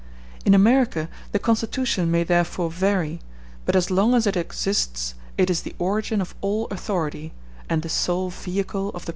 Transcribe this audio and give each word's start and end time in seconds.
In 0.45 0.55
America 0.55 1.09
the 1.31 1.37
constitution 1.37 2.09
may 2.09 2.23
therefore 2.23 2.71
vary, 2.71 3.19
but 3.67 3.75
as 3.75 3.91
long 3.91 4.15
as 4.15 4.25
it 4.25 4.35
exists 4.35 5.13
it 5.37 5.47
is 5.47 5.61
the 5.61 5.75
origin 5.77 6.21
of 6.21 6.33
all 6.41 6.65
authority, 6.71 7.33
and 7.69 7.83
the 7.83 7.87
sole 7.89 8.31
vehicle 8.31 8.63
of 8.63 8.65
the 8.65 8.71
predominating 8.71 9.05
force. 9.05 9.09